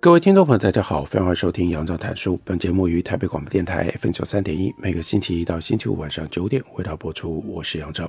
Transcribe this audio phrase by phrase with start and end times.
[0.00, 2.38] 各位听众朋友，大家好，欢迎收听杨照谈书。
[2.44, 7.42] 本节目于台北广播电台 FM 九三点一，每个星期一到星期五晚上九点为大家播出。
[7.48, 8.08] 我是杨照。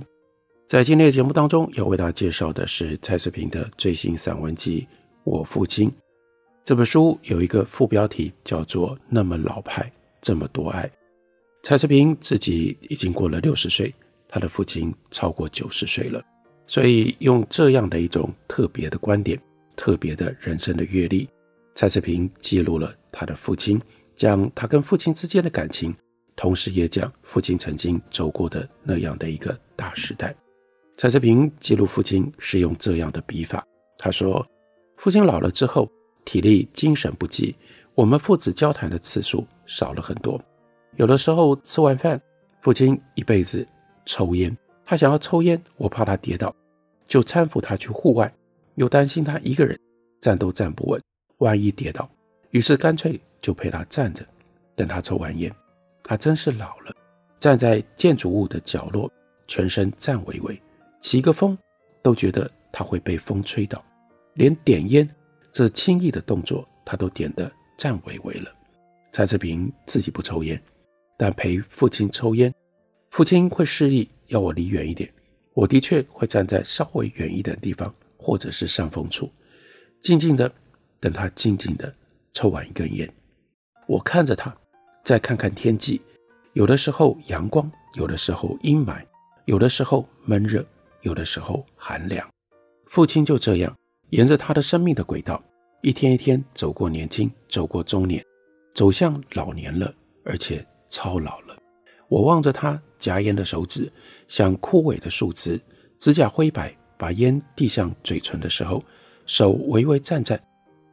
[0.67, 4.81] 在今天的节目当中，要为大家介绍的是蔡世平的最新散文集
[5.23, 5.89] 《我父亲》。
[6.63, 10.83] 这本书有一个副标题叫做《那么老派，这么多爱》。
[11.63, 13.91] 蔡世平自己已经过了六十岁，
[14.27, 16.23] 他的父亲超过九十岁了，
[16.67, 19.41] 所以用这样的一种特别的观点，
[19.75, 21.27] 特别的人生的阅历。
[21.79, 23.81] 蔡世平记录了他的父亲，
[24.13, 25.95] 讲他跟父亲之间的感情，
[26.35, 30.35] 同时也讲父亲曾经走过的那样的一个大时代。
[30.97, 33.65] 蔡世平记录父亲是用这样的笔法，
[33.97, 34.45] 他说
[34.99, 35.89] ：“父亲老了之后，
[36.25, 37.55] 体力精神不济，
[37.95, 40.37] 我们父子交谈的次数少了很多。
[40.97, 42.21] 有的时候吃完饭，
[42.61, 43.65] 父亲一辈子
[44.05, 44.53] 抽烟，
[44.85, 46.53] 他想要抽烟，我怕他跌倒，
[47.07, 48.29] 就搀扶他去户外，
[48.75, 49.79] 又担心他一个人
[50.19, 51.01] 站都站不稳。”
[51.39, 52.09] 万一跌倒，
[52.51, 54.25] 于是干脆就陪他站着，
[54.75, 55.53] 等他抽完烟。
[56.03, 56.95] 他真是老了，
[57.39, 59.11] 站在建筑物的角落，
[59.47, 60.61] 全身颤巍巍，
[61.01, 61.57] 起个风
[62.01, 63.83] 都觉得他会被风吹倒，
[64.33, 65.07] 连点烟
[65.51, 68.51] 这轻易的动作，他都点得颤巍巍了。
[69.11, 70.61] 蔡志平自己不抽烟，
[71.17, 72.53] 但陪父亲抽烟，
[73.11, 75.09] 父亲会示意要我离远一点，
[75.53, 79.31] 我的确会站在稍微远一点的地方，或者是上风处，
[80.01, 80.51] 静静的。
[80.99, 81.93] 等他静静地
[82.33, 83.11] 抽完一根烟，
[83.87, 84.55] 我看着他，
[85.03, 86.01] 再看看天气，
[86.53, 89.03] 有的时候阳光，有的时候阴霾，
[89.45, 90.65] 有的时候闷热，
[91.01, 92.27] 有的时候寒凉。
[92.85, 93.75] 父亲就这样
[94.09, 95.41] 沿着他的生命的轨道，
[95.81, 98.23] 一天一天走过年轻，走过中年，
[98.75, 99.93] 走向老年了，
[100.25, 101.55] 而且超老了。
[102.07, 103.91] 我望着他夹烟的手指，
[104.27, 105.61] 像枯萎的树枝，
[105.99, 108.83] 指甲灰白，把烟递向嘴唇的时候，
[109.25, 110.39] 手微微颤颤。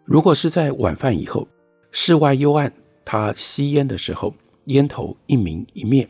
[0.06, 1.46] 如果是在晚饭以后，
[1.90, 2.72] 室外幽暗，
[3.04, 4.32] 他吸烟的时候，
[4.66, 6.08] 烟头一明一灭，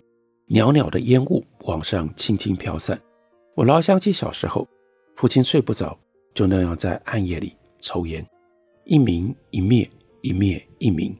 [0.48, 3.00] 袅袅的烟雾往上轻轻飘散。
[3.54, 4.68] 我老想起小时候，
[5.14, 5.98] 父亲睡不着，
[6.34, 8.22] 就那样在暗夜里抽烟，
[8.84, 9.88] 一明一灭，
[10.20, 11.16] 一灭一明。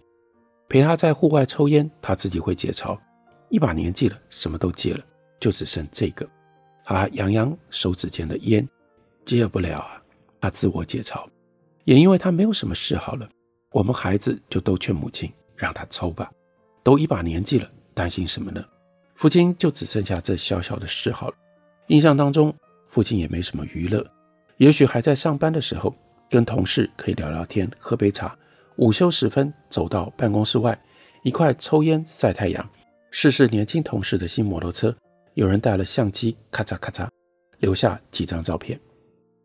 [0.69, 2.99] 陪他在户外抽烟，他自己会解嘲，
[3.49, 5.01] 一把年纪了，什么都戒了，
[5.41, 6.29] 就只剩这个。
[6.85, 8.69] 他扬扬手指间的烟，
[9.25, 10.03] 戒不了啊，
[10.43, 11.27] 他自我解嘲。
[11.87, 13.29] 也因为他没有什么嗜好了，
[13.71, 16.29] 我们孩子就都劝母亲让他抽吧，
[16.83, 18.63] 都一把年纪了，担心什么呢？
[19.15, 21.35] 父亲就只剩下这小小的嗜好了。
[21.87, 22.53] 印象当中，
[22.89, 24.05] 父亲也没什么娱乐，
[24.57, 25.95] 也许还在上班的时候，
[26.29, 28.37] 跟同事可以聊聊天，喝杯茶。
[28.79, 30.77] 午休时分，走到办公室外，
[31.23, 32.69] 一块抽烟晒太阳，
[33.13, 34.93] 试试年轻同事的新摩托车，
[35.35, 37.09] 有人带了相机，咔嚓咔嚓，
[37.61, 38.79] 留下几张照片，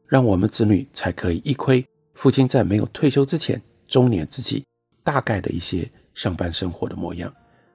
[0.08, 1.86] 让我们子女才可以一窥。
[2.22, 4.64] 父亲在没有退休之前，中年之际，
[5.04, 7.34] 大概的一些上班生活的模样。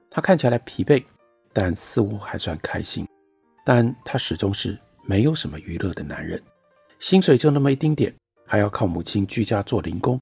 [0.09, 1.03] 他看起来疲惫，
[1.51, 3.05] 但似乎还算开心。
[3.65, 6.41] 但他始终是没有什么娱乐的男人，
[6.97, 8.15] 薪水就那么一丁点，
[8.45, 10.17] 还要靠母亲居家做零工，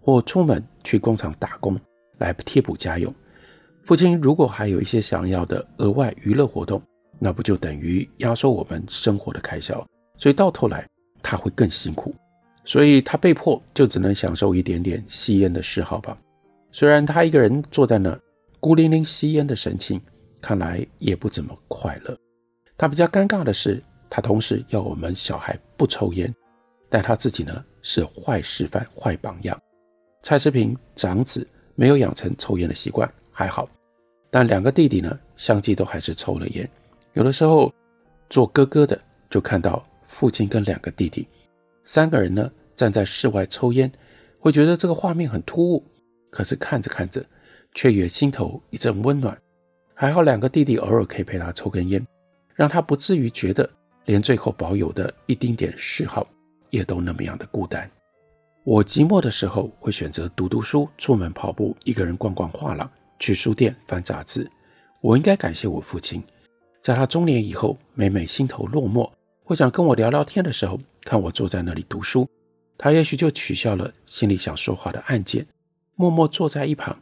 [0.00, 1.78] 或出门去工厂打工
[2.16, 3.14] 来贴补家用。
[3.84, 6.82] 父亲如果还有一些想要的额外娱乐活动，
[7.18, 9.86] 那不就等于压缩我们生活的开销？
[10.16, 10.88] 所以到头来
[11.22, 12.14] 他会更辛苦。
[12.68, 16.14] 所以他被迫就只能享受一点点吸烟的嗜好吧。
[16.70, 18.14] 虽然他一个人坐在那，
[18.60, 19.98] 孤零零吸烟的神情，
[20.38, 22.14] 看来也不怎么快乐。
[22.76, 26.30] 他比较尴尬的是，他同时要我们小孩不抽烟，
[26.90, 29.58] 但他自己呢是坏示范、坏榜样。
[30.22, 33.66] 蔡世平长子没有养成抽烟的习惯，还好，
[34.30, 36.68] 但两个弟弟呢，相继都还是抽了烟。
[37.14, 37.72] 有的时候
[38.28, 39.00] 做哥哥的
[39.30, 41.26] 就看到父亲跟两个弟弟。
[41.86, 43.90] 三个人呢，站在室外抽烟，
[44.38, 45.84] 会觉得这个画面很突兀，
[46.30, 47.26] 可是看着看着，
[47.74, 49.36] 却也心头一阵温暖。
[49.94, 52.06] 还好两个弟弟偶尔可以陪他抽根烟，
[52.54, 53.68] 让他不至于觉得
[54.04, 56.24] 连最后保有的一丁点嗜好，
[56.70, 57.90] 也都那么样的孤单。
[58.62, 62.88] 我寂寞的时候会选择读读书，出门跑步，一个人逛逛画廊，
[63.18, 64.48] 去书店翻杂志。
[65.00, 66.22] 我应该感谢我父亲，
[66.80, 69.10] 在他中年以后，每每心头落寞，
[69.42, 70.78] 会想跟我聊聊天的时候。
[71.04, 72.28] 看我坐在那里读书，
[72.78, 75.44] 他也许就取消了心里想说话的按键，
[75.96, 76.96] 默默坐在一旁，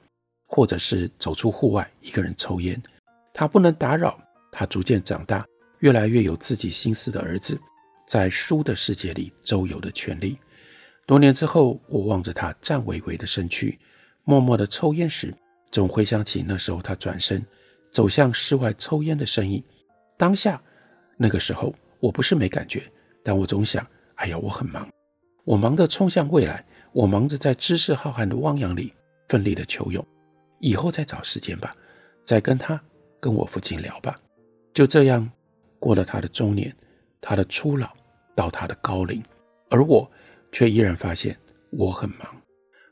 [0.46, 2.82] 或者是走出户外，一个人抽烟。
[3.34, 4.18] 他不能打扰
[4.50, 5.46] 他逐渐长大、
[5.80, 7.60] 越来越有自己心思的儿子，
[8.08, 10.38] 在书的世界里周游的权利。
[11.06, 13.78] 多年之后，我望着他颤巍巍的身躯，
[14.24, 15.32] 默默的抽烟时，
[15.70, 17.44] 总回想起那时候他转身
[17.92, 19.62] 走向室外抽烟的身影。
[20.16, 20.60] 当下，
[21.18, 22.82] 那个时候，我不是没感觉，
[23.22, 23.86] 但我总想。
[24.14, 24.88] 哎呀，我很忙，
[25.46, 28.92] 我忙着冲向未来，我忙着在知识浩瀚的汪洋里
[29.28, 30.04] 奋力的求泳，
[30.58, 31.72] 以后再找时间吧，
[32.24, 32.78] 再跟他
[33.20, 34.20] 跟我父亲聊吧。
[34.74, 35.30] 就这样
[35.78, 36.74] 过了他的中年，
[37.20, 37.88] 他的初老，
[38.34, 39.22] 到他的高龄，
[39.70, 40.10] 而我
[40.50, 41.36] 却依然发现
[41.70, 42.26] 我很忙，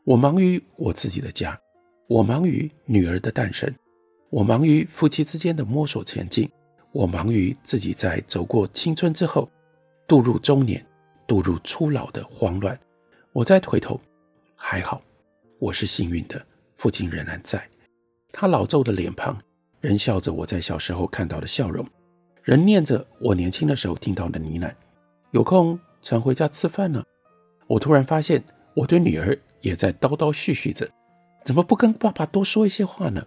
[0.04, 1.58] 我忙于我自己的家，
[2.06, 3.68] 我忙于女儿的诞生，
[4.30, 6.48] 我忙于夫妻之间的摸索前进，
[6.92, 9.50] 我忙于自己在走过青春之后，
[10.06, 10.86] 步入中年。
[11.26, 12.78] 步入初老的慌乱，
[13.32, 14.00] 我再回头，
[14.54, 15.02] 还好，
[15.58, 16.44] 我是幸运的，
[16.76, 17.66] 父亲仍然在，
[18.32, 19.36] 他老皱的脸庞
[19.80, 21.86] 仍笑着我在小时候看到的笑容，
[22.42, 24.72] 仍念着我年轻的时候听到的呢喃。
[25.30, 27.02] 有空常回家吃饭呢。
[27.66, 28.44] 我突然发现，
[28.74, 30.86] 我对女儿也在叨叨絮絮着，
[31.44, 33.26] 怎么不跟爸爸多说一些话呢？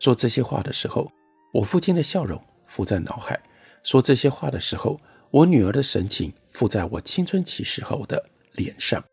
[0.00, 1.12] 说这些话的时候，
[1.52, 3.36] 我父亲的笑容浮在脑海；
[3.82, 4.98] 说这些话的时候，
[5.34, 6.32] 我女儿的神情。
[6.52, 9.04] 附在我青春期时候的脸上。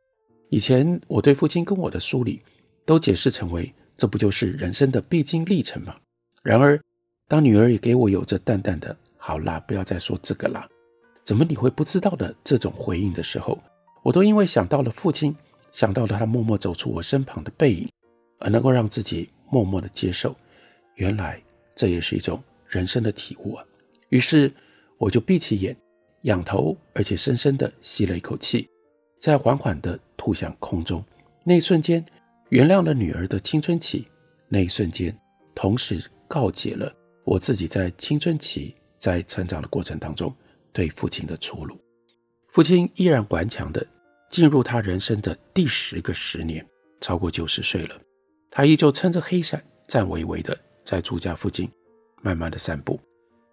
[0.51, 2.39] 以前我对父亲跟我的梳理，
[2.85, 5.95] 都解释成为这不就是人生的必经历程吗？
[6.43, 6.79] 然而，
[7.27, 10.69] 当女儿也给我有着淡淡的“好啦，不要再说这个啦，
[11.23, 13.59] 怎么你会不知道的”这种回应的时候，
[14.03, 15.35] 我都因为想到了父亲，
[15.71, 17.89] 想到了他默默走出我身旁的背影，
[18.37, 20.35] 而能够让自己默默的接受。
[20.93, 21.41] 原来
[21.75, 23.65] 这也是一种人生的体悟啊！
[24.09, 24.53] 于是
[24.99, 25.75] 我就闭起眼。
[26.23, 28.69] 仰头，而且深深地吸了一口气，
[29.19, 31.03] 再缓缓地吐向空中。
[31.43, 32.05] 那一瞬间，
[32.49, 34.07] 原谅了女儿的青春期。
[34.47, 35.17] 那一瞬间，
[35.55, 40.33] 同时告解了我自己在青春期在成长的过程当中
[40.71, 41.79] 对父亲的粗鲁。
[42.49, 43.85] 父亲依然顽强地
[44.29, 46.65] 进入他人生的第十个十年，
[46.99, 47.99] 超过九十岁了，
[48.49, 51.69] 他依旧撑着黑伞，颤巍巍地在住家附近
[52.21, 52.99] 慢慢地散步。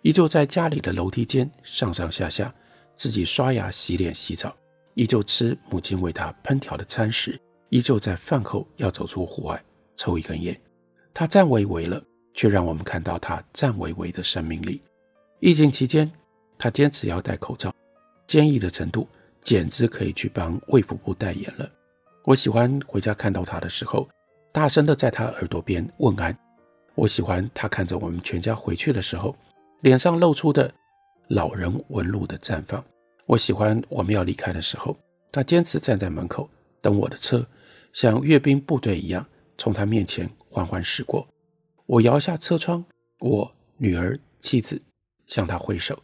[0.03, 2.55] 依旧在家里的楼梯间上上下下，
[2.99, 4.55] 自己刷牙、洗脸、洗澡，
[4.95, 9.65] 依旧吃母亲为他烹调的餐食，依旧在饭后要走出户外
[9.97, 10.61] 抽一根烟。
[11.15, 12.03] 他颤巍巍了，
[12.35, 14.83] 却让我们看到他颤巍巍的生命力。
[15.39, 16.11] 疫情期间，
[16.59, 17.73] 他坚持要戴口罩，
[18.27, 19.07] 坚毅的程度
[19.43, 21.71] 简直可以去帮卫福部代言了。
[22.25, 24.09] 我喜欢回家看到他的时候，
[24.53, 26.37] 大声的在他耳朵边问安。
[26.97, 29.37] 我喜欢他看着我们全家回去的时候。
[29.83, 30.75] 脸上露出的
[31.29, 32.83] 老人纹路的绽放，
[33.27, 33.81] 我喜欢。
[33.89, 34.97] 我们要离开的时候，
[35.31, 36.49] 他坚持站在门口
[36.81, 37.47] 等我的车，
[37.93, 39.27] 像阅兵部队一样
[39.59, 41.27] 从他面前缓缓驶过。
[41.87, 42.85] 我摇下车窗，
[43.21, 44.81] 我女儿妻子
[45.27, 46.01] 向他挥手，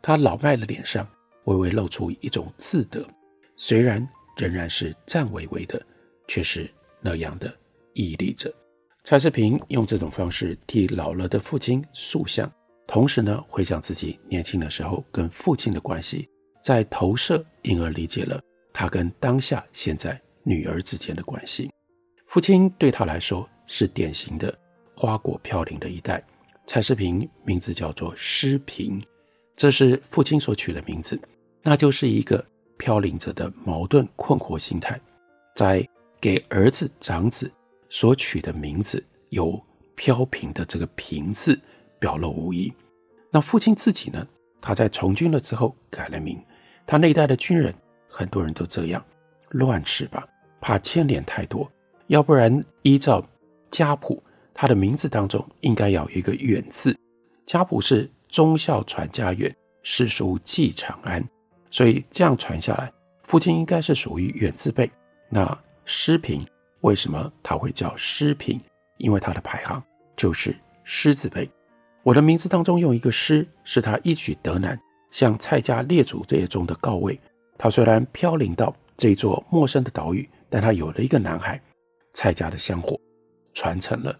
[0.00, 1.06] 他老迈的脸上
[1.44, 3.04] 微微露出一种自得，
[3.56, 5.84] 虽然仍然是颤巍巍的，
[6.28, 6.70] 却是
[7.00, 7.52] 那样的
[7.94, 8.52] 屹立着。
[9.02, 12.48] 蔡世平用这种方式替老了的父亲塑像。
[12.88, 16.26] 同时呢，回想自己年轻的时候跟父亲的关系，
[16.64, 18.40] 在投射，因而理解了
[18.72, 21.70] 他跟当下现在女儿之间的关系。
[22.26, 24.58] 父亲对他来说是典型的
[24.96, 26.24] 花果飘零的一代。
[26.66, 29.02] 蔡世平名字叫做诗平，
[29.54, 31.20] 这是父亲所取的名字，
[31.62, 32.42] 那就是一个
[32.78, 34.98] 飘零着的矛盾困惑心态，
[35.54, 35.86] 在
[36.18, 37.50] 给儿子长子
[37.90, 39.62] 所取的名字有
[39.94, 41.58] 飘萍的这个萍字。
[41.98, 42.72] 表露无遗。
[43.30, 44.26] 那父亲自己呢？
[44.60, 46.42] 他在从军了之后改了名。
[46.86, 47.72] 他那一代的军人，
[48.08, 49.04] 很多人都这样
[49.50, 50.26] 乱世吧，
[50.60, 51.70] 怕牵连太多。
[52.08, 53.24] 要不然依照
[53.70, 54.22] 家谱，
[54.54, 56.98] 他的名字当中应该要有一个远字。
[57.46, 61.22] 家谱是忠孝传家远，世书继长安。
[61.70, 62.90] 所以这样传下来，
[63.24, 64.90] 父亲应该是属于远字辈。
[65.28, 66.44] 那诗平
[66.80, 68.60] 为什么他会叫诗平？
[68.96, 69.80] 因为他的排行
[70.16, 70.52] 就是
[70.82, 71.48] 诗字辈。
[72.08, 77.20] 我的名字当中用一个诗，是他一举得男，向蔡家列祖这些中的告慰。
[77.58, 81.60] 他虽然飘零到这座陌生的岛屿，但他有了一个男孩，
[82.14, 82.98] 蔡家的香火
[83.52, 84.18] 传承了。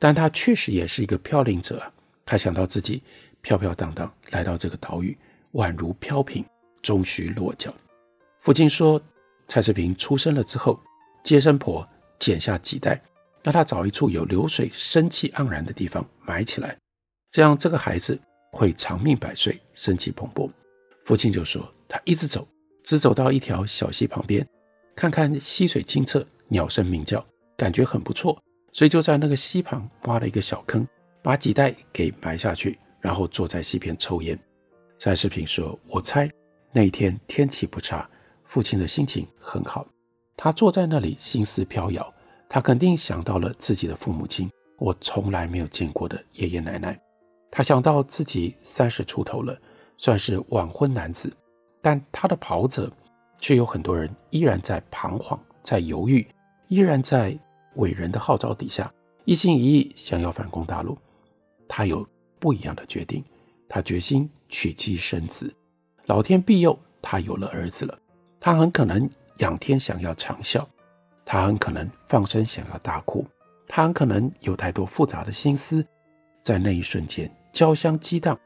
[0.00, 1.80] 但他确实也是一个飘零者，
[2.26, 3.04] 他想到自己
[3.40, 5.16] 飘飘荡荡来到这个岛屿，
[5.52, 6.44] 宛如飘萍，
[6.82, 7.72] 终须落脚。
[8.40, 9.00] 父亲说，
[9.46, 10.80] 蔡世平出生了之后，
[11.22, 13.00] 接生婆剪下脐带，
[13.44, 16.76] 让他找一处有流水、生气盎然的地方埋起来。
[17.30, 18.18] 这样，这个孩子
[18.52, 20.50] 会长命百岁，生气蓬勃。
[21.04, 22.46] 父亲就说：“他一直走，
[22.82, 24.46] 只走到一条小溪旁边，
[24.96, 27.24] 看看溪水清澈，鸟声鸣叫，
[27.56, 28.38] 感觉很不错，
[28.72, 30.86] 所以就在那个溪旁挖了一个小坑，
[31.22, 34.38] 把几袋给埋下去，然后坐在溪边抽烟。
[34.98, 36.30] 蔡世平说：“我猜
[36.72, 38.08] 那一天天气不差，
[38.44, 39.86] 父亲的心情很好，
[40.34, 42.14] 他坐在那里心思飘摇，
[42.48, 46.98] 他肯定想到了自己的父母亲，我从来没有见过的爷爷奶奶。
[47.50, 49.58] 他想到自己三十出头了，
[49.96, 51.34] 算是晚婚男子，
[51.80, 52.90] 但他的袍泽
[53.38, 56.26] 却有很多人依然在彷徨，在犹豫，
[56.68, 57.38] 依然在
[57.76, 58.92] 伟人的号召底下，
[59.24, 60.96] 一心一意想要反攻大陆。
[61.66, 62.06] 他有
[62.38, 63.24] 不一样的决定。”
[63.70, 65.54] 他决心娶妻生子，
[66.06, 67.98] 老天庇佑，他有了儿子了。
[68.40, 69.06] 他很可能
[69.40, 70.64] 仰天想要长啸，
[71.22, 73.26] 他很可能放声想要大哭，
[73.66, 75.86] 他很可能有太多复杂的心思，
[76.42, 78.38] 在那一瞬间交相激荡，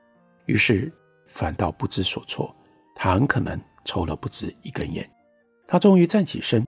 [0.46, 0.92] 于是
[1.28, 2.54] 反倒不知所措。
[2.94, 5.08] 他很可能抽了不止一根烟。
[5.66, 6.64] 他终于站起身，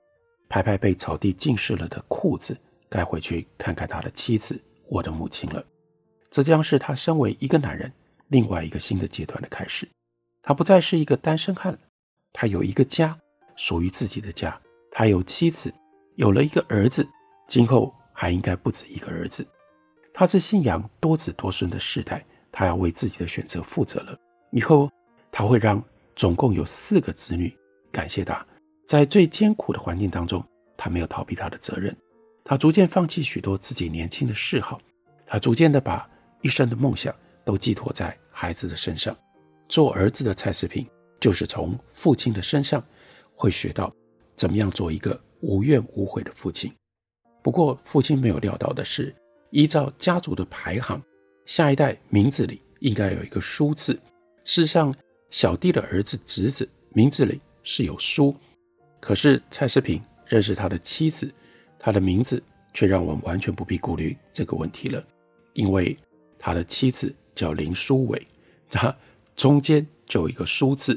[0.49, 2.57] 拍拍被草地浸湿了的裤子，
[2.89, 5.65] 该回去看看他的妻子，我的母亲了。
[6.31, 7.93] 这将是他身为一个男人。
[8.29, 9.87] 另外一个新的阶段的开始，
[10.43, 11.79] 他不再是一个单身汉了，
[12.33, 13.17] 他有一个家，
[13.55, 14.59] 属于自己的家，
[14.91, 15.73] 他有妻子，
[16.17, 17.07] 有了一个儿子，
[17.47, 19.47] 今后还应该不止一个儿子。
[20.15, 24.19] 他是信仰多子多孙的世代，他要为自己的选择负责了。
[24.53, 24.91] 以后
[25.31, 25.85] 他会让
[26.17, 27.55] 总共有四个子女
[27.93, 28.47] 感谢他，
[28.87, 30.43] 在最艰苦的环境当中，
[30.77, 31.95] 他没有逃避他的责任，
[32.45, 34.81] 他逐渐放弃许多自己年轻的嗜好，
[35.27, 36.09] 他逐渐的把
[36.41, 37.15] 一生的梦想。
[37.47, 39.15] 都寄托在孩子的身上。
[39.69, 40.89] 做儿子的蔡世平，
[41.21, 42.83] 就是从父亲的身上
[43.35, 43.95] 会学到
[44.35, 46.73] 怎么样做一个无怨无悔的父亲。
[47.43, 49.15] 不过，父亲没有料到的是，
[49.55, 51.01] 依照家族的排行，
[51.47, 53.95] 下一代名字里应该有一个“书”字。
[54.43, 54.93] 事实上，
[55.31, 58.35] 小弟的儿子、侄子名字里是有“书”，
[59.01, 61.33] 可是蔡世平认识他的妻子，
[61.79, 62.43] 他的名字
[62.73, 65.03] 却让我们完全不必顾虑这个问题了，
[65.53, 65.97] 因为
[66.39, 67.15] 他的妻子。
[67.37, 68.25] 叫林书纬，
[68.71, 68.97] 那
[69.35, 70.97] 中间就有一个“书”字。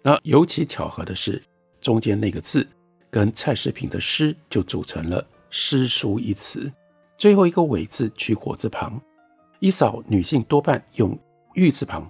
[0.00, 1.42] 那尤其巧合的是，
[1.82, 2.66] 中间那个字
[3.10, 6.72] 跟蔡世平的诗就组成了“诗书”一词。
[7.18, 9.00] 最后一个“纬”字取火字旁，
[9.60, 11.18] 一扫女性多半用
[11.54, 12.06] 玉字旁，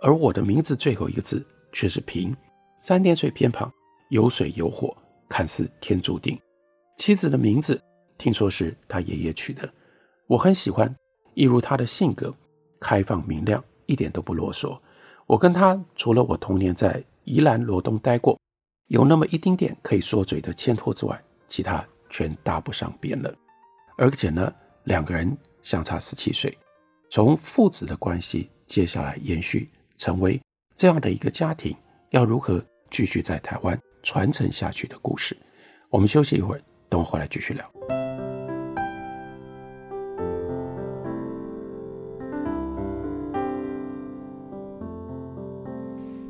[0.00, 2.36] 而我的名字最后一个字却是平，
[2.78, 3.72] 三点水偏旁，
[4.10, 4.96] 有水有火，
[5.28, 6.38] 看似天注定。
[6.96, 7.80] 妻子的名字
[8.16, 9.68] 听说是他爷爷取的，
[10.28, 10.94] 我很喜欢，
[11.34, 12.32] 一如他的性格。
[12.80, 14.78] 开放明亮，一点都不啰嗦。
[15.26, 18.38] 我跟他除了我童年在宜兰罗东待过，
[18.88, 21.18] 有那么一丁点可以说嘴的牵拖之外，
[21.48, 23.34] 其他全搭不上边了。
[23.96, 24.52] 而且呢，
[24.84, 26.56] 两个人相差十七岁，
[27.10, 30.40] 从父子的关系接下来延续成为
[30.76, 31.76] 这样的一个家庭，
[32.10, 35.36] 要如何继续在台湾传承下去的故事。
[35.90, 37.70] 我们休息一会儿，等我回来继续聊。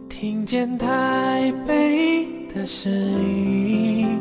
[0.08, 4.20] 听见台北的声音，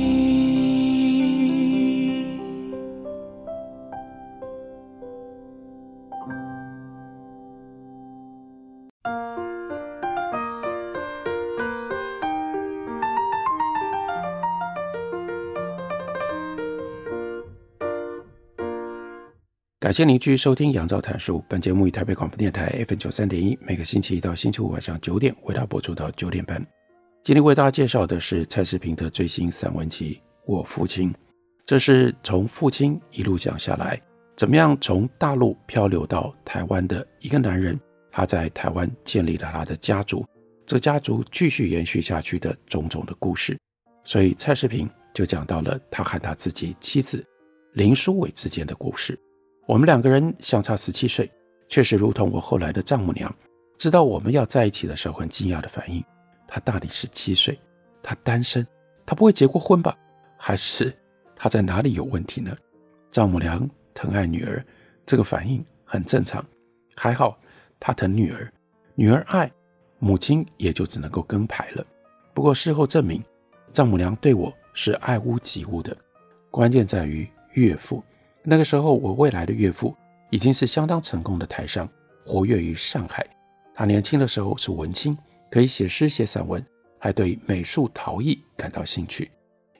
[19.91, 21.39] 感谢您继续收听《杨照谈书》。
[21.49, 26.65] 本节目以台北广播电台 FM 九三点一，每个星期一到星期五晚上九点为大家播出到九点半。
[27.23, 31.11] 今天为大家介绍的是蔡世平的最新散文集《我父亲》，
[31.65, 34.01] 这是从父亲一路讲下来，
[34.37, 37.77] 怎么样从大陆漂流到台湾的一个男人，
[38.13, 40.25] 他在台湾建立了他的家族，
[40.65, 43.59] 这家族继续延续下去的种种的故事。
[44.05, 47.21] 所以蔡世平就讲到了他和他自己妻子
[47.73, 49.19] 林淑伟之间的故事。
[49.71, 51.31] 我们两个人相差十七岁，
[51.69, 53.33] 确实如同我后来的丈母娘
[53.77, 56.03] 知道我们要在一起的时候很惊讶的反应。
[56.45, 57.57] 她大你十七岁，
[58.03, 58.67] 她单身，
[59.05, 59.97] 她不会结过婚吧？
[60.35, 60.93] 还是
[61.37, 62.53] 她在哪里有问题呢？
[63.11, 64.61] 丈母娘疼爱女儿，
[65.05, 66.45] 这个反应很正常。
[66.93, 67.39] 还好
[67.79, 68.51] 她疼女儿，
[68.93, 69.49] 女儿爱
[69.99, 71.85] 母亲，也就只能够跟拍了。
[72.33, 73.23] 不过事后证明，
[73.71, 75.95] 丈母娘对我是爱屋及乌的，
[76.49, 78.03] 关键在于岳父。
[78.43, 79.95] 那个时候，我未来的岳父
[80.31, 81.87] 已经是相当成功的台商，
[82.25, 83.25] 活跃于上海。
[83.75, 85.17] 他年轻的时候是文青，
[85.49, 86.63] 可以写诗写散文，
[86.97, 89.29] 还对美术陶艺感到兴趣。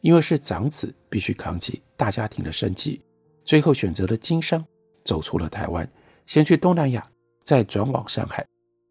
[0.01, 3.01] 因为是长子，必须扛起大家庭的生计，
[3.44, 4.63] 最后选择了经商，
[5.06, 5.88] 走出了台湾，
[6.25, 7.08] 先去东南亚，
[7.44, 8.46] 再转往上海。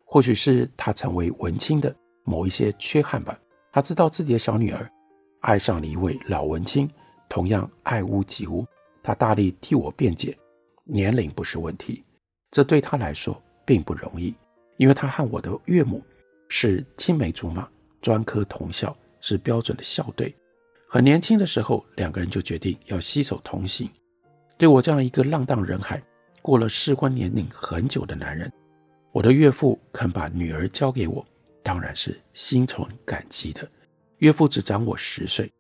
[0.04, 3.38] 或许是他成为文青的某一些缺憾吧。
[3.72, 4.88] 他知道自己的小女儿
[5.40, 6.90] 爱上了一位老文青，
[7.28, 8.66] 同样爱屋及乌。
[9.02, 10.36] 他大力替我辩解，
[10.84, 12.04] 年龄不是问题，
[12.50, 14.34] 这对他来说并不容易，
[14.76, 16.02] 因为他和我的岳母
[16.48, 17.68] 是青梅竹马，
[18.00, 20.34] 专科同校，是标准的校对。
[20.88, 23.88] 很年轻的时候，两个人就决定要携手同行。
[24.58, 26.02] 对我这样一个浪荡人海、
[26.42, 28.52] 过了适婚年龄很久的男人，
[29.12, 31.24] 我的岳父肯把女儿交给我，
[31.62, 33.66] 当然是心存感激的。
[34.18, 35.50] 岳父只长我十岁，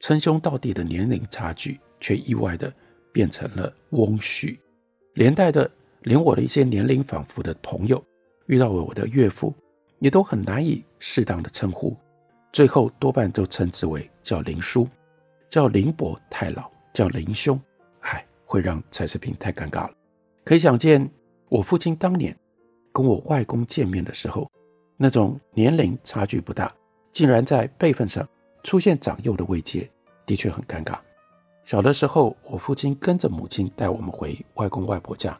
[0.00, 2.72] 称兄道弟的年龄差距却意外的
[3.18, 4.56] 变成了翁婿，
[5.14, 5.68] 连带的
[6.02, 8.00] 连我的一些年龄仿佛的朋友，
[8.46, 9.52] 遇到了我的岳父，
[9.98, 11.96] 也都很难以适当的称呼。
[12.52, 14.88] 最后多半都称之为叫林叔，
[15.50, 17.60] 叫林伯太老，叫林兄，
[18.02, 19.94] 唉，会让蔡世平太尴尬了。
[20.44, 21.10] 可以想见，
[21.48, 22.32] 我父亲当年
[22.92, 24.48] 跟我外公见面的时候，
[24.96, 26.72] 那种年龄差距不大，
[27.12, 28.24] 竟然在辈分上
[28.62, 29.90] 出现长幼的位阶，
[30.24, 31.00] 的确很尴尬。
[31.68, 35.38] 小的时候，我父亲跟着母亲带我们回外公外婆家，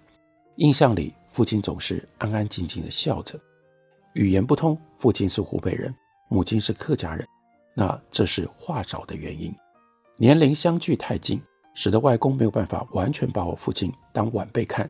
[0.56, 3.40] 印象里父亲总是安安静静的笑着，
[4.12, 5.90] 语言不通，父亲是湖北人。
[6.28, 7.26] 母亲是客家人，
[7.72, 9.50] 那这是话少的原因。
[10.18, 11.40] 年龄相距太近，
[11.72, 14.86] 使得外公没有办法完全把我父亲当晚辈看。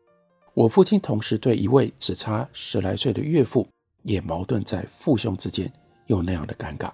[0.55, 3.65] 我父亲同时对一位只差十来岁的岳父
[4.03, 5.73] 也矛盾在父兄之间，
[6.07, 6.91] 有那样的尴尬。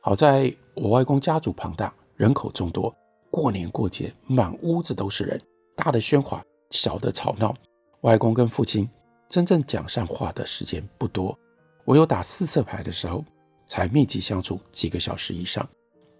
[0.00, 2.94] 好在我外公家族庞大，人口众多，
[3.30, 5.40] 过年过节满屋子都是人，
[5.76, 7.54] 大的喧哗，小的吵闹。
[8.02, 8.88] 外公跟父亲
[9.28, 11.38] 真正讲上话的时间不多，
[11.84, 13.24] 唯有打四色牌的时候。
[13.66, 15.64] 才密集相处几个小时以上，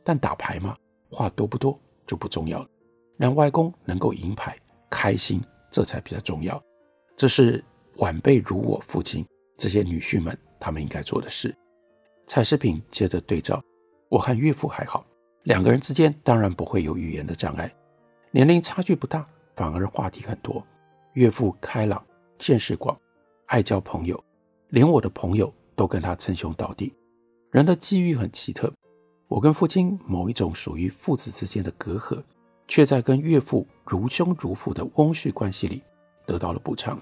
[0.05, 0.77] 但打牌嘛，
[1.11, 2.68] 话多不多就不重要了。
[3.16, 4.57] 让外公能够赢牌
[4.88, 6.62] 开心，这才比较重要。
[7.16, 7.61] 这是
[7.96, 9.27] 晚辈如我父亲
[9.59, 11.53] 这些女婿们他们应该做的事。
[12.29, 13.61] 蔡世平接着对照，
[14.09, 15.05] 我和岳父还好，
[15.44, 17.72] 两个人之间当然不会有语言的障碍，
[18.31, 19.26] 年龄差距不大，
[19.57, 20.64] 反而话题很多。
[21.14, 22.05] 岳父开朗，
[22.37, 22.96] 见识广，
[23.46, 24.22] 爱交朋友，
[24.68, 26.92] 连我的朋友都跟他称兄道弟。
[27.50, 28.72] 人的际遇很奇特，
[29.29, 32.22] 我跟父亲某一种属于父子之间的隔阂，
[32.68, 35.83] 却在跟岳父如兄如父的翁婿关系里
[36.26, 37.00] 得到了补偿。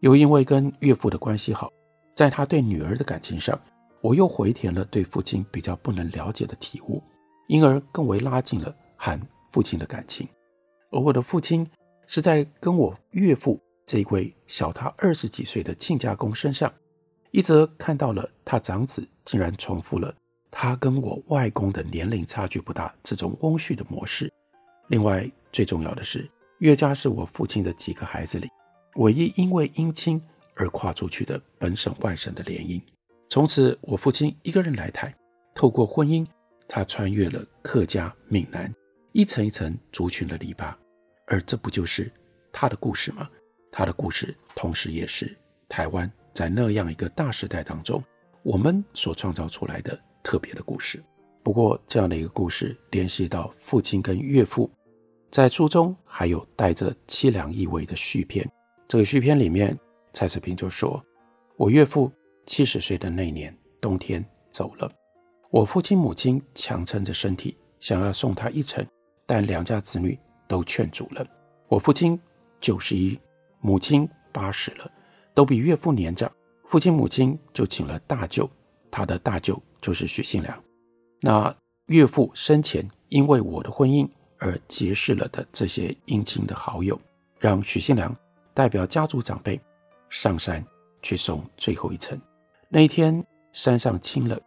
[0.00, 1.72] 又因为跟岳父的关系好，
[2.14, 3.58] 在他对女儿的感情上，
[4.00, 7.02] 我又回填了对父亲比较不能了解的体悟，
[7.50, 10.26] 因而更为拉近了和父亲的感情。
[10.92, 11.68] 而我的父亲
[12.06, 16.72] 是在跟我岳父这一位小他二十几岁的亲家公身上。
[17.32, 20.14] 一则看到了他长子竟然重复了
[20.50, 24.32] 他跟我外公的年龄差距不大这种翁婿的模式。
[24.86, 28.48] 另外最重要的是，岳家是我父亲的几个孩子里
[28.94, 30.22] 唯一因为姻亲
[30.54, 32.80] 而跨出去的本省外省的联姻。
[33.28, 35.12] 从此我父亲一个人来台，
[35.54, 36.24] 透过婚姻，
[36.72, 38.72] 他穿越了客家闽南
[39.10, 40.72] 一层一层族群的篱笆，
[41.26, 42.08] 而这不就是
[42.52, 43.28] 他的故事吗？
[43.72, 45.36] 他的故事同时也是
[45.68, 46.08] 台湾。
[46.32, 48.00] 在那样一个大时代当中，
[48.44, 51.02] 我们所创造出来的特别的故事。
[51.42, 54.70] 不过，这样的一个故事联系到父亲跟岳父，
[55.28, 58.48] 在书中还有带着凄凉意味的续篇。
[58.86, 59.76] 这个续篇里面，
[60.12, 61.04] 蔡世平就说
[61.58, 62.12] ：“我岳父
[62.46, 64.88] 七十岁的那年冬天走了，
[65.50, 68.86] 我父亲母亲强撑着身体想要送他一程，
[69.26, 71.26] 但两家子女都劝阻了。
[71.68, 72.18] 我父亲
[72.60, 73.18] 九十一，
[73.60, 74.90] 母亲八十了。”
[75.32, 76.30] 都比岳父年长，
[76.64, 78.50] 父亲母亲就请了大舅，
[78.90, 80.62] 他的大舅就是许信良。
[81.20, 81.54] 那
[81.86, 84.06] 岳父生前因为我的婚姻
[84.38, 87.00] 而结识了的这些姻亲的好友，
[87.38, 88.14] 让许信良
[88.52, 89.58] 代表家族长辈
[90.10, 90.62] 上山
[91.00, 92.20] 去送最后一程。
[92.68, 94.38] 那一天山上清冷，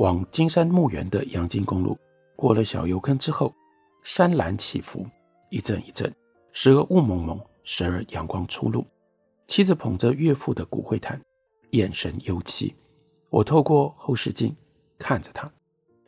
[0.00, 1.94] 往金山墓园的阳金公路
[2.34, 3.54] 过了小油坑之后，
[4.02, 5.06] 山岚起伏，
[5.50, 6.10] 一阵一阵，
[6.52, 8.82] 时而雾蒙蒙，时而阳光初露。
[9.46, 11.20] 妻子捧着岳父的骨灰坛，
[11.72, 12.72] 眼神幽凄。
[13.28, 14.56] 我透过后视镜
[14.98, 15.52] 看着他，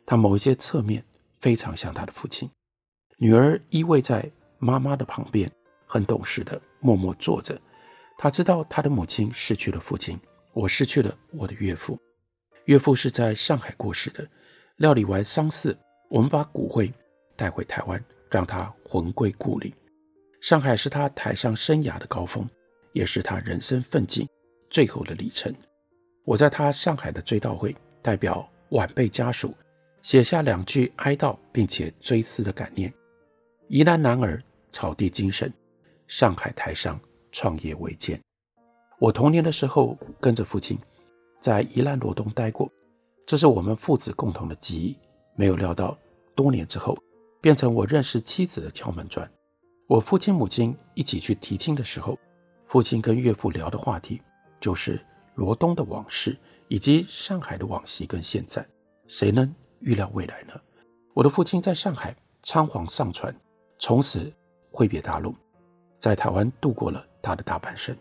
[0.07, 1.05] 他某一些侧面
[1.39, 2.49] 非常像他的父亲。
[3.17, 4.27] 女儿依偎在
[4.57, 5.47] 妈妈的旁边，
[5.85, 7.55] 很懂事的默默坐着。
[8.17, 10.19] 他知道他的母亲失去了父亲，
[10.51, 11.95] 我失去了我的岳父。
[12.65, 14.27] 岳父是在上海过世的。
[14.77, 15.77] 料理完丧事，
[16.09, 16.91] 我们把骨灰
[17.35, 19.73] 带回台湾，让他魂归故里。
[20.41, 22.47] 上海是他台上生涯的高峰。
[22.93, 24.29] 也是他人生奋进
[24.69, 25.51] 最后的里程。
[26.25, 29.51] 我在他上海的追悼会代表晚辈家属
[30.03, 32.93] 写下两句哀悼并且追思的感念：
[33.67, 34.39] 宜兰男儿，
[34.71, 35.51] 草地精神，
[36.07, 36.99] 上海台商
[37.31, 38.21] 创业维艰。
[38.99, 40.77] 我童年的时候跟着父亲
[41.43, 42.71] 在宜兰罗东待过，
[43.27, 44.97] 这是我们父子共同的记忆。
[45.35, 45.97] 没有料到
[46.33, 46.97] 多年之后，
[47.41, 49.29] 变成我认识妻子的敲门砖。
[49.89, 52.17] 我父亲母亲一起去提亲的时候，
[52.65, 54.21] 父亲跟岳父聊的话题
[54.61, 54.97] 就是
[55.35, 56.37] 罗东的往事，
[56.69, 58.65] 以及上海的往昔跟现在。
[59.07, 60.53] 谁能预料未来呢？
[61.13, 63.35] 我的父亲在上海仓皇上船，
[63.79, 64.31] 从此
[64.71, 65.35] 挥别大陆，
[65.99, 67.93] 在台湾度过了他的大半生。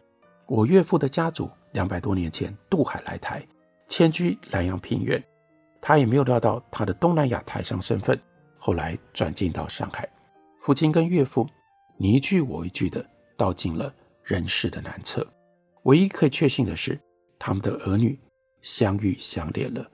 [0.46, 3.46] 我岳父的家族两百多年前渡海来台，
[3.88, 5.22] 迁居南阳平原。
[5.80, 8.18] 他也没有料到他的东南亚台商身份，
[8.58, 10.08] 后来转进到上海。
[10.60, 11.44] 父亲跟岳父
[11.96, 13.04] 你一句我一句的
[13.36, 15.26] 道尽了人世的难测。
[15.82, 16.96] 唯一可以确信的是，
[17.38, 18.16] 他们的儿女
[18.60, 19.84] 相遇相恋了。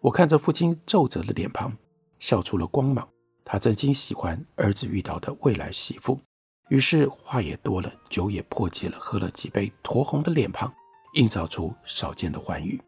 [0.00, 1.72] 我看着父亲皱褶的脸庞，
[2.18, 3.08] 笑出了光芒。
[3.44, 6.20] 他真心喜欢儿子遇到的未来媳妇。
[6.68, 10.74] 于是话也多了，酒也破戒了，喝了几杯，酡红的脸庞
[11.16, 12.80] 映照出少见的欢愉。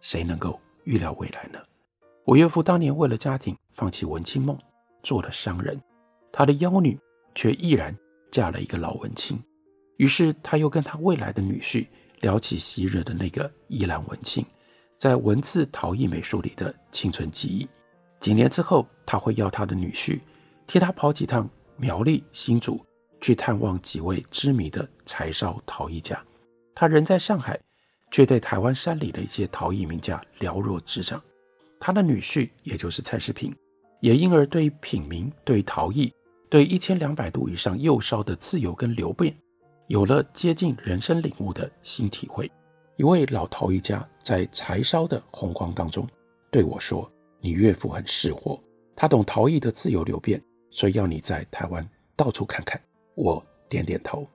[0.00, 1.58] 谁能够预料未来呢？
[2.24, 4.58] 我岳父当年为了家庭放弃文青梦，
[5.02, 5.80] 做了商人。
[6.32, 6.98] 他的幺女
[7.34, 7.96] 却毅然
[8.30, 9.42] 嫁了一个老文青。
[9.96, 11.86] 于是他又跟他未来的女婿
[12.20, 14.44] 聊起昔日的那个依兰文青，
[14.98, 17.66] 在文字陶艺美术里的青春记忆。
[18.20, 20.18] 几年之后，他会要他的女婿
[20.66, 22.84] 替他跑几趟苗栗、新竹，
[23.20, 26.22] 去探望几位知名的柴烧陶艺家。
[26.74, 27.58] 他人在上海，
[28.10, 31.22] 却对台湾山里的一些陶艺名家了若指掌。
[31.78, 33.54] 他的女婿，也就是蔡世平，
[34.00, 36.12] 也因而对品茗、对陶艺、
[36.48, 39.36] 对一千两百度以上釉烧的自由跟流变，
[39.88, 42.50] 有了接近人生领悟的新体会。
[42.96, 46.08] 一位老陶艺家在柴烧的红光当中
[46.50, 48.58] 对我说：“你岳父很识货，
[48.96, 52.80] 他懂陶艺的自由流变，所以要你在台湾到处看看。”
[53.14, 54.26] 我点点头，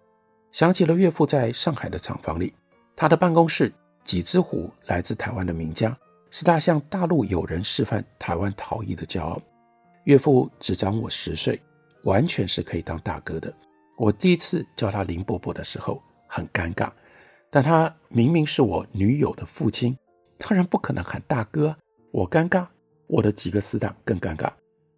[0.51, 2.53] 想起了岳父在上海的厂房里，
[2.95, 3.73] 他的办公室
[4.03, 5.97] 几只壶来自台湾的名家。
[6.33, 9.37] 是他向大陆友人示范台湾陶艺的骄傲。
[10.05, 11.61] 岳父只长我十岁，
[12.03, 13.53] 完全是可以当大哥的。
[13.97, 16.89] 我第一次叫他林伯伯的时候很尴尬，
[17.49, 19.93] 但他明明是我女友的父亲，
[20.37, 21.75] 当然不可能喊大哥。
[22.11, 22.65] 我尴尬，
[23.07, 24.49] 我的几个死党更尴尬。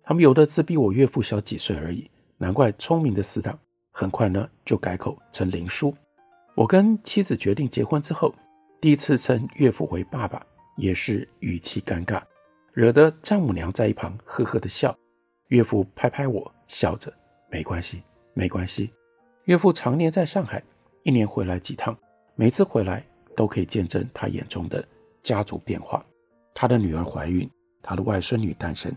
[0.04, 3.58] 他们有的只比我岳父小几岁而已，难怪聪明的死党
[3.92, 5.92] 很快呢就改口成林叔。
[6.56, 8.34] 我跟妻子决定结婚之后，
[8.80, 10.46] 第一次称岳父为爸爸。
[10.76, 12.20] 也是语气尴尬，
[12.72, 14.98] 惹得丈母娘在一旁呵呵的笑。
[15.50, 17.14] 岳父拍拍我，笑着
[17.48, 18.02] ：“没关系，
[18.34, 18.92] 没关系。”
[19.46, 20.64] 岳父常年在上海，
[21.04, 21.96] 一年回来几趟，
[22.34, 24.84] 每次回来都可以见证他眼中的
[25.22, 26.04] 家族变化。
[26.56, 27.48] 他的女儿怀孕，
[27.84, 28.92] 他的外孙女诞生，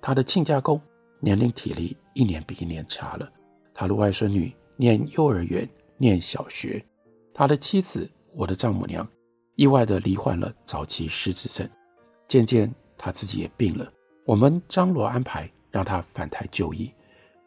[0.00, 0.80] 他的亲家公
[1.20, 3.30] 年龄体力一年比一年差了，
[3.74, 5.68] 他的外孙女念幼儿园、
[5.98, 6.82] 念小学，
[7.38, 9.08] 他的妻子，我的丈母娘。
[9.54, 11.70] 意外地罹患了早期失智症，
[12.26, 13.88] 渐渐他自己也病了。
[14.26, 16.92] 我们张罗安排让他返台就医。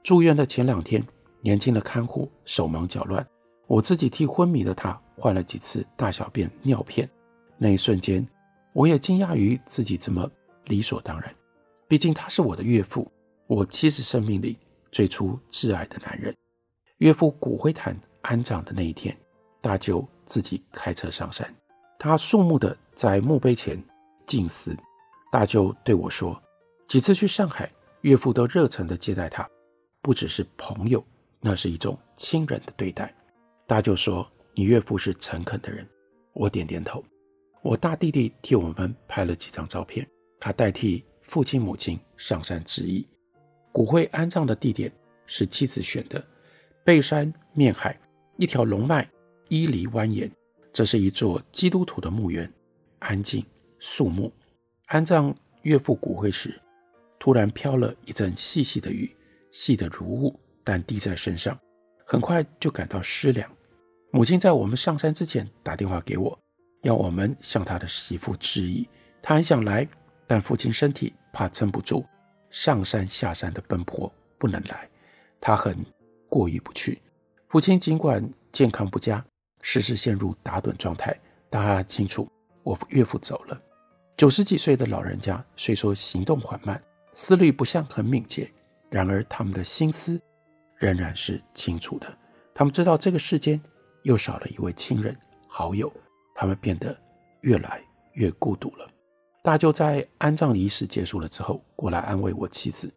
[0.02, 1.06] 住院的前两天，
[1.42, 3.28] 年轻的看护手忙脚乱，
[3.68, 7.10] 我自己替昏迷的他换了几次大小便尿片。
[7.58, 8.26] 那一瞬间，
[8.72, 10.26] 我也惊讶于自己怎么
[10.68, 11.36] 理所当然。
[11.90, 13.12] 毕竟他是我的岳父，
[13.46, 14.58] 我妻子生命里
[14.90, 16.34] 最初挚爱的男人。
[17.00, 19.14] 岳父骨灰坛安葬的那一天，
[19.62, 21.54] 大舅自己开车上山。
[22.00, 23.82] 他肃穆地在墓碑前
[24.26, 24.76] 静思，
[25.32, 26.42] 大舅对我说
[26.90, 27.72] ：“几次去上海，
[28.02, 29.48] 岳父都热诚地接待他，
[30.02, 31.04] 不只是朋友，
[31.40, 33.14] 那是一种亲人的对待。”
[33.68, 35.88] 大舅说：“你岳父是诚恳的人。”
[36.34, 37.04] 我点点头。
[37.62, 40.08] 我大弟弟替我们拍了几张照片，
[40.40, 43.08] 他代替父亲母亲上山致意。
[43.72, 44.92] 骨灰安葬的地点
[45.28, 46.26] 是妻子选的，
[46.84, 47.96] 背山面海，
[48.38, 49.08] 一条龙脉
[49.52, 50.32] 伊犁蜿蜒。
[50.72, 52.50] 这是一座基督徒的墓园，
[53.00, 53.46] 安静
[53.82, 54.32] 肃穆。
[54.86, 56.58] 安葬岳父骨灰时，
[57.20, 59.14] 突然飘了一阵细细的雨，
[59.52, 61.60] 细得如雾，但滴在身上，
[62.06, 63.52] 很快就感到湿凉。
[64.12, 66.40] 母亲在我们上山之前打电话给我，
[66.84, 68.88] 要我们向她的媳妇致意。
[69.22, 69.86] 她很想来，
[70.26, 72.06] 但父亲身体怕撑不住
[72.52, 74.90] 上山下山的奔波，不能来。
[75.42, 75.78] 她很
[76.30, 77.02] 过意不去。
[77.50, 79.22] 父亲尽管健康不佳。
[79.62, 81.18] 时时陷入打盹状态，
[81.50, 82.30] 大家清楚，
[82.64, 83.62] 我岳父走了。
[84.18, 86.82] 九十几岁的老人家虽说行动缓慢，
[87.14, 88.52] 思虑不像很敏捷，
[88.90, 90.22] 然而他们的心思
[90.78, 92.18] 仍然是清楚的。
[92.54, 93.60] 他们知道这个世间
[94.04, 95.16] 又少了一位亲人
[95.48, 95.92] 好友，
[96.36, 96.96] 他们变得
[97.42, 97.82] 越来
[98.14, 98.88] 越孤独了。
[99.44, 102.92] 大舅在安葬仪式结束了之后，过来安慰我妻子。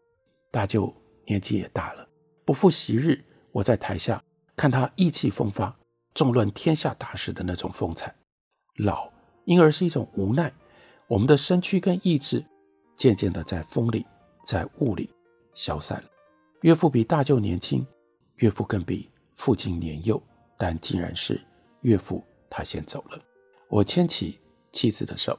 [0.50, 0.94] 大舅
[1.26, 2.06] 年纪也大了，
[2.44, 3.18] 不复昔日。
[3.50, 4.22] 我在台下
[4.56, 5.74] 看他意气风发、
[6.14, 8.14] 纵论天下大事的那种风采。
[8.76, 9.10] 老，
[9.44, 10.52] 因而是一种无奈。
[11.06, 12.44] 我们的身躯跟意志，
[12.96, 14.06] 渐渐的在风里、
[14.44, 15.10] 在雾里
[15.52, 16.08] 消散了。
[16.62, 17.86] 岳父比大舅年轻，
[18.36, 20.20] 岳父更比父亲年幼，
[20.56, 21.40] 但竟然是
[21.82, 23.20] 岳父他先走了。
[23.68, 24.38] 我牵起
[24.72, 25.38] 妻子的手。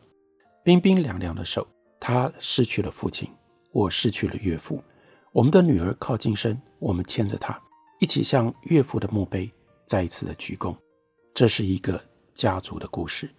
[0.63, 1.67] 冰冰凉凉的手，
[1.99, 3.29] 他失去了父亲，
[3.71, 4.83] 我失去了岳父。
[5.31, 7.61] 我们的女儿靠近身，我们牵着她，
[7.99, 9.51] 一起向岳父的墓碑
[9.85, 10.75] 再一次的鞠躬。
[11.33, 12.01] 这是一个
[12.33, 13.29] 家族的故事，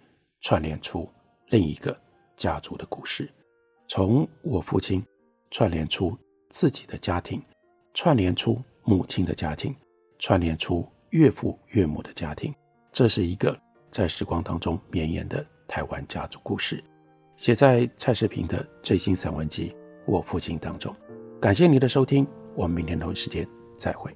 [0.41, 1.09] 串联出
[1.47, 1.97] 另一个
[2.35, 3.29] 家族的故事。
[3.87, 5.03] 从我父亲
[5.49, 6.17] 串联出
[6.49, 7.41] 自己的家庭，
[7.93, 9.75] 串联出母亲的家庭，
[10.19, 12.53] 串联出岳父岳母的家庭。
[12.91, 16.83] 这是一个在时光当中绵延的台湾家族故事。
[17.35, 19.69] 写在蔡世平的最新散文集
[20.05, 20.93] 《我父亲》当中。
[21.39, 24.11] 感谢您的收听，我们明天同一时间再会。